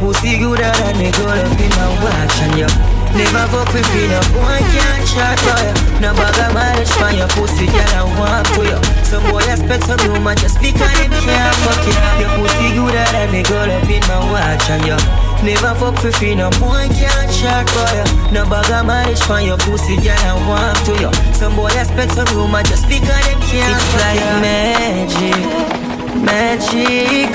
pussy 0.00 0.38
good 0.38 0.60
and 0.60 0.98
me 0.98 1.12
go 1.12 1.28
up 1.28 1.60
in 1.60 1.70
my 1.76 1.88
watch 2.00 2.40
and 2.40 2.56
you 2.58 2.70
Never 3.10 3.44
fuck 3.50 3.68
with 3.74 3.90
me, 3.92 4.06
no 4.06 4.20
boy 4.32 4.58
can't 4.70 5.02
chat 5.02 5.34
oh, 5.34 5.50
for 5.50 5.60
you 5.66 6.00
No 6.00 6.14
bag 6.14 6.38
of 6.40 6.54
mileage 6.54 6.92
for 6.94 7.10
your 7.10 7.28
pussy, 7.34 7.66
girl 7.66 7.92
I 7.92 8.02
want 8.16 8.46
to 8.54 8.62
you. 8.64 8.80
Some 9.04 9.24
boy 9.30 9.42
expect 9.44 9.84
some 9.84 10.00
woman 10.12 10.36
just 10.38 10.60
because 10.62 10.99
my 14.10 14.32
watch 14.32 14.66
and 14.70 14.84
you 14.86 14.98
Never 15.46 15.72
fuck 15.78 16.02
with 16.02 16.20
me, 16.20 16.34
no 16.34 16.50
boy 16.60 16.84
can't 16.92 17.30
chat 17.32 17.64
for 17.70 17.88
you 17.96 18.04
No 18.34 18.44
bag 18.50 18.70
of 18.70 18.84
mileage 18.86 19.22
for 19.22 19.40
your 19.40 19.56
pussy, 19.56 19.96
girl 19.96 20.18
I 20.18 20.34
want 20.48 20.78
to 20.86 20.92
you 21.00 21.12
Some 21.32 21.56
boy 21.56 21.70
expect 21.72 22.12
some 22.12 22.28
woman 22.36 22.64
just 22.66 22.88
because 22.88 23.24
them 23.24 23.40
can't 23.48 23.78
It's 23.78 23.94
like 24.02 24.20
magic, 24.44 25.40
magic. 26.20 27.30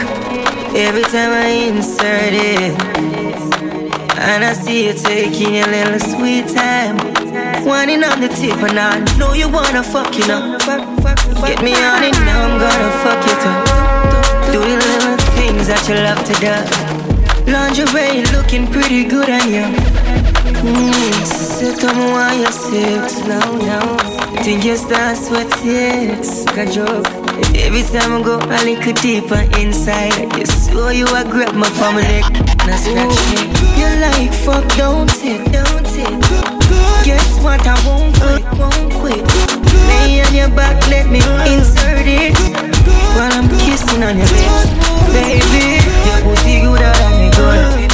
Every 0.75 1.03
time 1.03 1.31
I 1.31 1.47
insert 1.71 2.33
it 2.33 2.75
And 4.19 4.43
I 4.43 4.53
see 4.53 4.87
you 4.87 4.93
taking 4.93 5.55
your 5.55 5.67
little 5.67 5.99
sweet 5.99 6.47
time. 6.49 6.97
Whining 7.65 8.03
on 8.03 8.21
the 8.21 8.27
tip 8.29 8.57
and 8.61 8.79
I 8.79 8.99
know 9.17 9.33
you 9.33 9.49
wanna 9.49 9.83
fuck 9.83 10.15
you 10.17 10.27
know. 10.27 10.57
Get 11.45 11.63
me 11.63 11.73
on 11.73 12.03
it 12.03 12.13
now, 12.25 12.45
I'm 12.45 12.59
gonna 12.59 12.91
fuck 13.03 13.21
you 13.27 13.35
too. 13.43 13.45
Do 13.45 13.53
the 13.55 13.79
little 13.79 13.84
things 15.55 15.67
that 15.67 15.87
you 15.87 15.95
love 15.95 16.19
to 16.27 16.35
do. 16.43 16.53
Lingerie 17.51 18.25
looking 18.35 18.67
pretty 18.67 19.05
good 19.05 19.29
on 19.29 19.47
you. 19.47 19.67
Mm, 20.65 21.25
Sit 21.25 21.83
on 21.83 21.97
why 22.11 22.33
you 22.33 22.51
sit 22.51 23.27
now, 23.27 23.51
now 23.69 23.97
Think 24.43 24.65
you 24.65 24.75
start 24.77 25.17
sweating, 25.17 26.09
it's 26.11 26.45
a 26.57 26.65
joke. 26.65 27.07
Every 27.55 27.83
time 27.83 28.13
I 28.13 28.21
go 28.23 28.37
a 28.37 28.57
little 28.63 28.93
deeper 28.93 29.41
inside 29.59 30.37
You 30.37 30.45
saw 30.45 30.89
you 30.89 31.05
I 31.07 31.23
grab 31.23 31.53
my 31.53 31.69
palm 31.77 31.95
neck 31.95 32.25
and 32.31 32.71
I 32.71 32.77
scratch 32.77 33.19
me 33.31 33.41
You 33.79 33.89
like 34.05 34.33
fuck, 34.45 34.65
don't 34.77 35.11
it, 35.23 35.51
don't 35.51 35.85
it? 35.85 37.05
Guess 37.05 37.43
what, 37.43 37.61
I 37.65 37.75
won't 37.85 38.15
quit, 38.15 38.43
won't 38.59 38.93
quit. 38.99 39.23
Lay 39.87 40.21
on 40.21 40.33
your 40.33 40.49
back, 40.49 40.87
let 40.87 41.07
me 41.09 41.19
insert 41.53 42.07
it 42.07 42.64
while 43.15 43.33
I'm 43.33 43.47
kissing 43.49 44.03
on 44.03 44.17
your 44.17 44.27
lips, 44.27 44.69
baby, 45.13 45.79
your 46.07 46.19
pussy 46.23 46.61
gooder 46.61 46.91
than 46.99 47.13
me 47.19 47.29
good. 47.31 47.85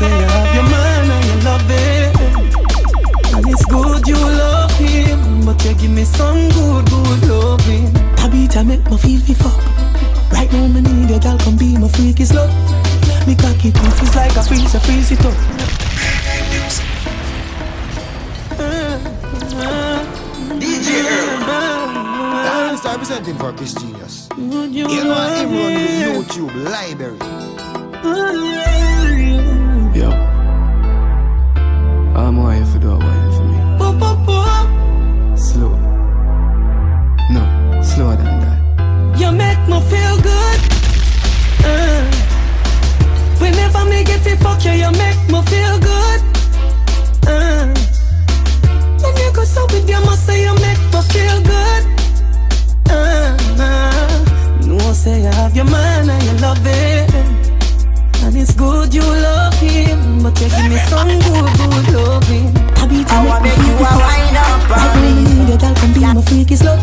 say 0.00 0.08
you 0.20 0.28
have 0.34 0.54
your 0.54 0.66
man 0.74 1.10
and 1.14 1.24
you 1.28 1.36
love 1.48 1.70
it 1.70 2.16
And 3.34 3.46
it's 3.52 3.64
good 3.66 4.06
you 4.06 4.16
love 4.16 4.72
him 4.78 5.44
But 5.44 5.62
you 5.64 5.74
give 5.74 5.90
me 5.90 6.04
some 6.04 6.48
good, 6.56 6.84
good 6.90 7.20
loving. 7.28 7.92
Tabitha 8.16 8.64
make 8.64 8.84
me 8.90 8.96
feel 8.96 9.20
before 9.26 9.59
now 10.52 10.66
me 10.68 10.80
need 10.80 11.10
a 11.10 11.18
girl 11.18 11.38
come 11.38 11.56
be 11.56 11.76
my 11.76 11.88
freaky 11.88 12.24
slut. 12.24 12.50
Me 13.26 13.34
cocky 13.34 13.70
puff 13.70 14.02
is 14.02 14.14
like 14.14 14.36
a 14.36 14.42
freeze, 14.42 14.74
I 14.74 14.78
freeze 14.80 15.12
it 15.12 15.24
up. 15.24 15.34
DJ 20.60 20.88
Dance 22.44 22.84
representing 22.84 23.36
for 23.36 23.52
Chris 23.52 23.74
Genius. 23.74 24.28
You 24.36 24.44
know 24.46 25.28
him 25.34 25.50
run 25.54 25.74
the 25.74 25.90
YouTube 26.06 26.54
library. 26.64 27.18
Yo. 29.94 30.10
I'm 32.16 32.36
why 32.36 32.56
you 32.58 32.78
do 32.78 32.90
a 32.90 32.98
wine 32.98 33.32
for 33.36 33.44
me. 33.44 33.58
Slow. 35.36 35.74
No, 37.30 37.42
slower 37.82 38.16
than 38.16 38.40
that. 38.40 38.60
You 39.20 39.30
make 39.32 39.68
me 39.68 39.80
feel 39.90 40.16
good. 40.22 40.39
Fuck 44.60 44.72
you, 44.72 44.80
you 44.80 44.90
make 44.92 45.20
me 45.28 45.42
feel 45.48 45.78
good. 45.78 46.20
Uh. 47.26 47.66
When 49.02 49.16
you 49.16 49.32
go 49.32 49.44
so 49.44 49.64
with 49.66 49.88
your 49.88 50.00
muscle, 50.00 50.34
you 50.34 50.54
make 50.54 50.78
me 50.92 51.00
feel 51.12 51.42
good. 51.42 51.82
Uh, 52.88 53.36
uh. 53.58 54.66
No 54.66 54.78
say 54.92 55.22
you 55.22 55.28
have 55.28 55.54
your 55.56 55.64
man 55.66 56.08
and 56.08 56.22
you 56.22 56.32
love 56.38 56.58
it. 56.64 57.14
And 58.22 58.36
it's 58.36 58.54
good 58.54 58.94
you 58.94 59.02
love 59.02 59.54
him, 59.54 60.22
but 60.22 60.38
you 60.40 60.48
give 60.48 60.68
me 60.68 60.78
some 60.88 61.08
good, 61.08 61.50
good 61.58 61.94
loving. 61.94 62.56
I 62.76 62.86
beat 62.86 63.10
I 63.10 63.26
wanna 63.26 63.44
make 63.44 63.56
you 63.56 63.74
a 63.74 63.98
wine 63.98 64.36
up 64.36 64.70
Right 64.70 64.88
on 64.88 65.02
when 65.02 65.14
me. 65.14 65.24
me 65.24 65.44
need 65.44 65.54
a 65.54 65.58
girl 65.58 65.74
can 65.74 65.92
be 65.92 66.00
my 66.00 66.22
freaky 66.22 66.54
slut. 66.56 66.80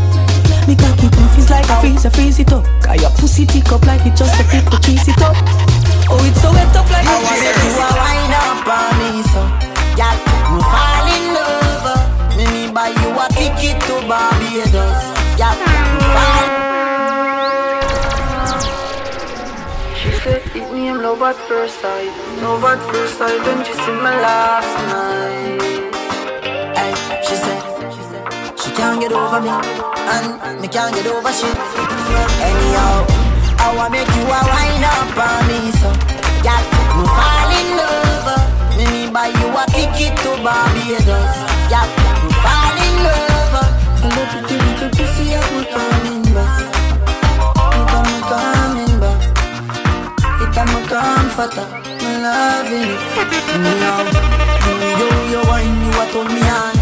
Me 0.67 0.75
cocky 0.75 1.09
puff 1.09 1.37
is 1.37 1.49
like 1.49 1.69
a 1.69 1.79
freeze, 1.79 2.05
I 2.05 2.09
freeze 2.09 2.39
it 2.39 2.51
up. 2.51 2.65
Cause 2.81 3.01
your 3.01 3.11
pussy 3.11 3.45
tick 3.45 3.71
up 3.71 3.85
like 3.85 4.05
it 4.05 4.15
just 4.15 4.39
a 4.39 4.43
fit 4.43 4.65
to 4.71 4.79
cheese 4.81 5.07
it 5.07 5.21
up. 5.21 5.87
Oh, 6.09 6.23
it's 6.23 6.39
so 6.41 6.51
wet 6.51 6.71
up 6.75 6.87
like 6.89 7.03
I 7.03 7.11
a 7.11 7.19
wanna 7.19 7.43
make 7.43 7.67
you 7.67 7.73
a 7.83 7.89
wine 7.99 8.33
up 8.39 8.63
on 8.63 8.91
me, 8.99 9.11
so 9.27 9.43
Girl, 9.99 10.17
me 10.55 10.59
fall 10.71 11.07
in 11.11 11.25
love 11.35 11.83
uh. 11.83 11.99
Me 12.37 12.45
me 12.53 12.63
buy 12.71 12.89
you 12.95 13.09
a 13.11 13.25
ticket 13.35 13.75
to 13.87 13.95
Barbados 14.07 15.01
Girl, 15.35 15.57
me 15.99 16.07
fall. 16.15 16.47
She 19.99 20.11
said 20.23 20.41
it 20.55 20.67
me 20.71 20.87
am 20.87 21.01
love 21.01 21.21
at 21.23 21.35
first 21.47 21.81
sight. 21.81 22.11
Love 22.41 22.63
at 22.63 22.79
first 22.91 23.17
sight 23.17 23.39
when 23.45 23.65
she 23.65 23.73
see 23.73 23.91
me 23.91 24.11
last 24.23 24.73
night. 24.93 25.61
Hey, 26.77 26.93
she 27.25 27.35
said, 27.35 27.61
she 27.91 28.01
said 28.09 28.23
She 28.59 28.69
can't 28.77 28.99
get 29.01 29.11
over 29.11 29.41
me 29.41 29.49
And 29.51 30.61
me 30.61 30.67
can't 30.67 30.93
get 30.95 31.07
over 31.07 31.31
shit. 31.33 31.57
Anyhow 32.39 33.16
I 33.75 33.89
make 33.89 34.08
you 34.15 34.23
a 34.23 34.39
wine 34.47 34.84
up 34.88 35.17
on 35.19 35.43
me, 35.47 35.71
so 35.75 35.91
Girl, 36.39 36.63
me 36.95 37.03
fall 37.03 37.51
in 37.51 37.67
love. 37.75 38.47
Me 38.77 38.86
me 38.93 39.03
buy 39.12 39.27
you 39.27 39.47
a 39.51 39.63
ticket 39.75 40.15
to 40.23 40.32
Barbados 40.39 41.36
Girl, 41.67 41.88
me 42.23 42.32
fall 42.39 42.77
in 42.80 42.95
love. 43.03 43.60
I 43.99 44.08
love 44.15 44.34
you, 44.47 44.58
little 44.58 44.89
pussy, 44.95 45.36
I'm 45.36 45.67
coming 45.67 46.23
back 46.32 46.63
I'm 47.58 48.21
coming 48.32 48.95
back 49.01 49.19
It 50.41 50.56
a 50.56 50.63
comforter 50.88 51.67
Me 51.99 52.12
loving 52.23 52.88
it. 52.88 53.01
Now 53.84 53.99
Yo, 54.99 55.08
yo, 55.32 55.39
wine, 55.49 55.75
you 55.84 55.91
a 55.91 56.06
turn 56.12 56.27
me 56.34 56.41
on. 56.47 56.75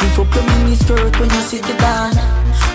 Lift 0.00 0.18
up 0.18 0.34
your 0.34 0.44
mini 0.44 0.74
skirt 0.76 1.12
when 1.20 1.30
you 1.30 1.40
sit 1.42 1.62
the 1.62 1.74
down 1.74 2.21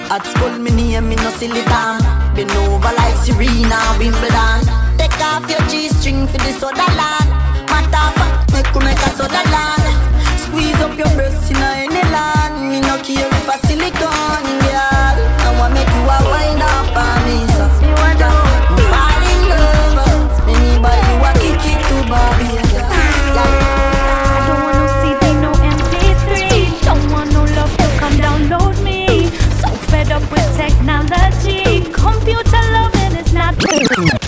At 0.10 0.26
school, 0.26 0.58
me 0.58 0.72
name, 0.72 1.10
me 1.10 1.16
no 1.18 1.30
silly 1.32 1.62
time 1.64 2.00
Been 2.34 2.50
over 2.52 2.94
like 2.96 3.18
Serena 3.18 3.76
Wimbledon. 4.00 4.64
Take 4.98 5.20
off 5.20 5.44
your 5.52 5.60
G-string 5.68 6.28
for 6.28 6.38
the 6.38 6.54
soda 6.56 6.88
land. 6.96 7.28
Matter 7.68 8.08
fact, 8.16 8.54
make 8.54 8.72
you 8.72 8.80
make 8.88 9.04
a 9.04 9.10
soda 9.20 9.44
land. 9.52 9.84
Squeeze 10.40 10.80
up 10.80 10.98
your 10.98 11.12
breasts 11.12 11.52
in 11.52 11.58
a 11.58 11.84
any 11.84 12.04
land. 12.16 12.72
Me 12.72 12.80
no 12.80 12.96
care 13.04 13.28
if 13.28 13.50
a 13.52 13.58
silicone, 13.68 14.48
girl. 14.64 15.18
I 15.44 15.50
wanna 15.60 15.76
make 15.76 15.92
you 15.92 16.04
a 16.08 16.18
wine 16.32 16.64
up 16.64 16.96
on 16.96 17.20
me. 17.28 17.44
So 17.58 17.68
fall 18.88 19.24
in 19.28 19.42
love. 19.52 20.32
Me 20.48 20.54
need 20.56 20.80
you 20.80 21.26
a 21.28 21.32
ticket 21.36 21.80
to 21.84 21.96
Barbados 22.08 22.67
Thank 33.68 34.24
you. 34.24 34.27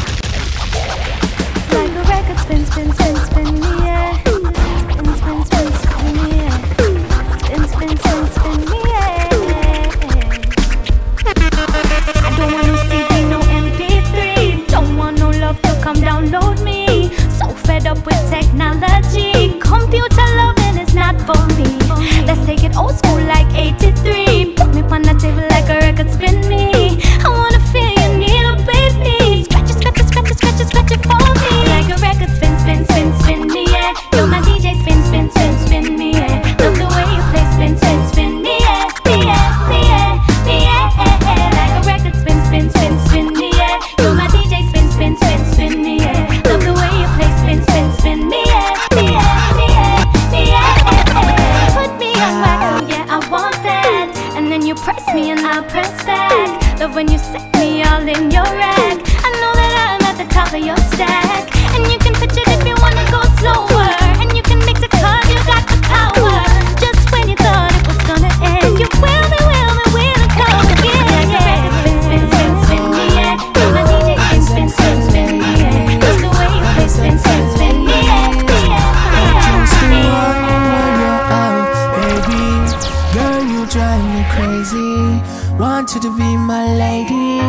Want 85.60 85.94
you 85.94 86.00
to 86.00 86.16
be 86.16 86.38
my 86.38 86.74
lady, 86.74 87.42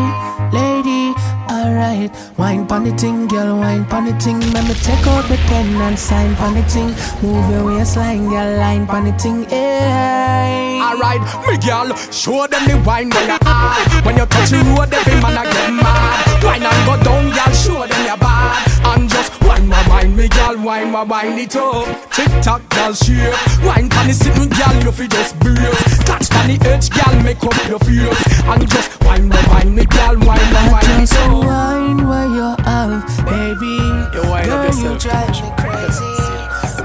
lady. 0.51 1.15
Alright, 1.61 2.11
wine 2.39 2.67
pon 2.67 2.85
the 2.85 2.93
ting, 2.97 3.29
girl, 3.29 3.59
wine 3.59 3.85
pon 3.85 4.07
the 4.07 4.13
ting. 4.19 4.41
Let 4.55 4.67
me 4.67 4.73
take 4.73 5.07
out 5.07 5.29
the 5.29 5.37
pen 5.49 5.67
and 5.77 5.99
sign 5.99 6.35
pon 6.37 6.55
the 6.55 6.63
ting. 6.63 6.89
Move 7.21 7.51
your 7.51 7.67
waistline, 7.67 8.31
girl, 8.31 8.57
line 8.57 8.87
pon 8.87 9.05
the 9.05 9.13
ting. 9.13 9.45
Hey. 9.45 10.81
Alright, 10.81 11.21
me 11.47 11.59
girl, 11.59 11.95
show 12.11 12.47
them 12.47 12.65
the 12.65 12.83
wine 12.87 13.11
when 13.11 13.29
you 13.29 13.39
hard. 13.43 14.07
When 14.07 14.17
you 14.17 14.25
touch 14.25 14.49
the 14.49 14.65
road, 14.73 14.89
every 14.95 15.21
man 15.21 15.37
a 15.37 15.45
get 15.53 15.71
mad. 15.71 16.43
Wine 16.43 16.63
and 16.63 16.87
go 16.87 16.97
down, 17.05 17.29
girl, 17.29 17.53
show 17.53 17.87
them 17.87 18.07
your 18.07 18.17
bad. 18.17 18.57
And 18.97 19.11
just 19.11 19.31
wine 19.43 19.69
my 19.69 19.87
wine, 19.87 20.17
me 20.17 20.29
girl, 20.29 20.57
wine 20.63 20.91
my 20.91 21.03
wine 21.03 21.39
it 21.39 21.55
up. 21.57 21.85
Tick 22.11 22.33
tock, 22.43 22.67
girl, 22.71 22.95
shake. 22.95 23.37
Wine 23.63 23.91
pon 23.91 24.07
the 24.07 24.15
sitting, 24.15 24.49
girl, 24.49 24.83
you 24.83 24.93
fi 24.93 25.07
just 25.07 25.39
brace. 25.41 25.99
Touch 26.09 26.31
pon 26.31 26.49
the 26.49 26.57
edge, 26.65 26.89
girl, 26.89 27.23
make 27.23 27.45
up 27.45 27.69
your 27.69 27.79
face. 27.81 28.41
And 28.49 28.65
just 28.71 29.05
wine 29.05 29.29
my 29.29 29.37
wine, 29.53 29.75
me 29.75 29.85
girl, 29.85 30.17
wine 30.25 30.53
my 30.55 30.73
wine 30.73 31.03
it 31.03 31.13
up. 31.13 31.50
Wine 31.51 32.07
where 32.07 32.27
you 32.27 32.49
have, 32.65 33.03
baby. 33.27 33.77
You 34.15 34.23
wind 34.31 34.51
up 34.51 34.71
Girl, 34.71 34.83
you 34.83 34.99
drive 34.99 35.35
me 35.43 35.51
crazy. 35.59 36.15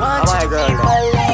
Want 0.01 0.25
you 0.25 0.39
to 0.41 0.47
be 0.49 0.73
my 0.73 1.01
lady, 1.01 1.24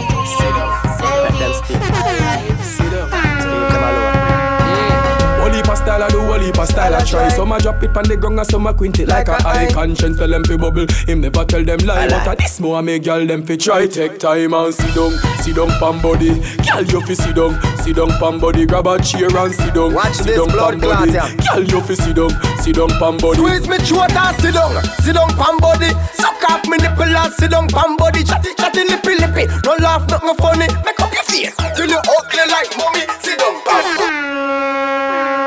heap 6.52 6.62
of 6.62 6.68
style 6.68 6.94
I 6.94 7.04
do, 7.04 7.18
whole 7.18 7.26
heap 7.26 7.28
of 7.28 7.28
style 7.28 7.28
I 7.28 7.30
try. 7.30 7.30
Some 7.30 7.52
a 7.52 7.60
drop 7.60 7.84
it 7.84 7.98
on 7.98 8.04
the 8.04 8.18
ground 8.18 8.40
and 8.40 8.48
some 8.48 8.68
a 8.68 8.74
quint 8.74 9.00
it 9.00 9.08
like 9.08 9.28
a 9.28 9.38
eye. 9.48 9.70
Conscience 9.72 10.18
tell 10.18 10.28
them 10.28 10.44
fi 10.44 10.58
bubble. 10.58 10.86
Him 11.08 11.22
never 11.22 11.46
tell 11.46 11.64
them 11.64 11.80
lie. 11.80 12.08
But 12.08 12.28
a 12.28 12.36
this 12.36 12.60
more 12.60 12.82
make 12.82 13.04
girl 13.04 13.26
them 13.26 13.46
fi 13.46 13.56
try. 13.58 13.88
Take 13.88 14.20
time 14.20 14.54
and 14.54 14.74
sit 14.74 14.96
down, 14.96 15.12
sit 15.42 15.56
down 15.56 15.70
pam 15.80 16.02
body. 16.02 16.40
Girl 16.68 16.84
you 16.84 17.02
fi 17.02 17.14
sit 17.14 17.36
down, 17.36 17.60
sit 17.78 17.96
down 17.96 18.10
pam 18.20 18.40
body. 18.40 18.66
Grab 18.66 18.88
a 18.88 19.02
chair 19.02 19.36
and 19.36 19.54
sit 19.54 19.74
down, 19.74 19.94
Watch 19.94 20.16
sit 20.16 20.36
down 20.36 20.50
blood 20.50 20.80
pam 20.80 21.08
body. 21.08 21.12
Girl 21.12 21.64
you 21.64 21.82
fi 21.82 21.94
sit 21.96 22.16
down, 22.16 22.32
sit 22.60 22.76
down 22.76 22.90
pam 23.00 23.18
body. 23.18 23.38
Squeeze 23.38 23.68
me 23.68 23.78
throat 23.78 24.12
and 24.12 24.36
sit 24.42 24.54
down, 24.54 24.84
sit 25.02 25.16
down 25.16 25.30
pam 25.36 25.58
body. 25.58 25.92
Suck 26.14 26.44
off 26.50 26.66
me 26.68 26.78
nipple 26.78 27.04
and 27.04 27.34
sit 27.34 27.52
down 27.52 27.68
pam 27.68 27.98
body. 27.98 28.24
Chatty 28.24 28.54
chatty 28.56 28.84
lippy 28.86 29.16
lippy. 29.16 29.46
No 29.66 29.76
laugh, 29.80 30.08
nothing 30.10 30.36
funny. 30.36 30.68
Make 30.84 31.00
up 31.00 31.14
your 31.14 31.24
face 31.24 31.56
till 31.76 31.90
you 31.90 32.00
ugly 32.00 32.46
like 32.50 32.72
mommy. 32.78 33.06
Sit 33.22 33.40
down 33.40 33.62
pam. 33.66 35.41